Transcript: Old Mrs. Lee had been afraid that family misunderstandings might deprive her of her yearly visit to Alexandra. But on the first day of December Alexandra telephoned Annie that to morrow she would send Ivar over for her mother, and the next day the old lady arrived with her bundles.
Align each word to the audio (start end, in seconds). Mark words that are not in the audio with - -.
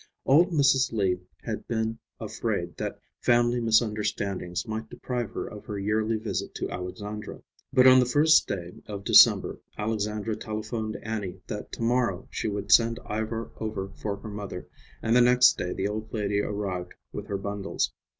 Old 0.25 0.49
Mrs. 0.49 0.91
Lee 0.91 1.19
had 1.43 1.67
been 1.67 1.99
afraid 2.19 2.75
that 2.77 2.97
family 3.19 3.61
misunderstandings 3.61 4.67
might 4.67 4.89
deprive 4.89 5.29
her 5.29 5.45
of 5.45 5.63
her 5.65 5.77
yearly 5.77 6.15
visit 6.17 6.55
to 6.55 6.71
Alexandra. 6.71 7.43
But 7.71 7.85
on 7.85 7.99
the 7.99 8.07
first 8.07 8.47
day 8.47 8.71
of 8.87 9.03
December 9.03 9.59
Alexandra 9.77 10.35
telephoned 10.35 10.97
Annie 11.03 11.41
that 11.45 11.71
to 11.73 11.83
morrow 11.83 12.27
she 12.31 12.47
would 12.47 12.71
send 12.71 12.97
Ivar 13.07 13.51
over 13.57 13.89
for 13.89 14.15
her 14.15 14.29
mother, 14.31 14.67
and 15.03 15.15
the 15.15 15.21
next 15.21 15.55
day 15.59 15.71
the 15.71 15.87
old 15.87 16.11
lady 16.11 16.39
arrived 16.41 16.95
with 17.13 17.27
her 17.27 17.37
bundles. 17.37 17.93